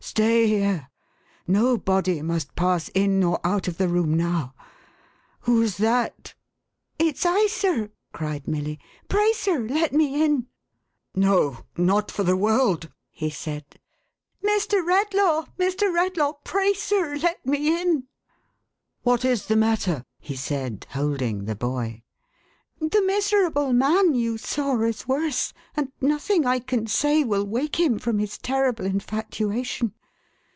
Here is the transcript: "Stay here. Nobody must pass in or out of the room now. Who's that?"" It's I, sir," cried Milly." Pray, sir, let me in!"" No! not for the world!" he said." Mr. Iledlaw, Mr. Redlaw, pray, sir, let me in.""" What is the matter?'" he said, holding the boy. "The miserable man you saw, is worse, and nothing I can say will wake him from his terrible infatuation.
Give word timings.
"Stay 0.11 0.47
here. 0.47 0.89
Nobody 1.47 2.21
must 2.23 2.55
pass 2.55 2.89
in 2.89 3.23
or 3.23 3.39
out 3.45 3.67
of 3.69 3.77
the 3.77 3.87
room 3.87 4.15
now. 4.17 4.55
Who's 5.41 5.77
that?"" 5.77 6.33
It's 6.99 7.23
I, 7.25 7.45
sir," 7.47 7.91
cried 8.11 8.47
Milly." 8.47 8.77
Pray, 9.09 9.31
sir, 9.33 9.59
let 9.59 9.93
me 9.93 10.21
in!"" 10.23 10.47
No! 11.15 11.65
not 11.77 12.09
for 12.11 12.23
the 12.23 12.35
world!" 12.35 12.91
he 13.21 13.29
said." 13.29 13.63
Mr. 14.43 14.83
Iledlaw, 14.83 15.47
Mr. 15.59 15.93
Redlaw, 15.93 16.43
pray, 16.43 16.73
sir, 16.73 17.15
let 17.17 17.45
me 17.45 17.79
in.""" 17.79 18.07
What 19.03 19.23
is 19.23 19.45
the 19.45 19.55
matter?'" 19.55 20.03
he 20.19 20.35
said, 20.35 20.87
holding 20.89 21.45
the 21.45 21.55
boy. 21.55 22.03
"The 22.81 23.01
miserable 23.03 23.71
man 23.73 24.15
you 24.15 24.37
saw, 24.39 24.81
is 24.81 25.07
worse, 25.07 25.53
and 25.77 25.91
nothing 26.01 26.45
I 26.47 26.57
can 26.59 26.87
say 26.87 27.23
will 27.23 27.45
wake 27.45 27.79
him 27.79 27.97
from 27.99 28.17
his 28.19 28.37
terrible 28.39 28.85
infatuation. 28.87 29.93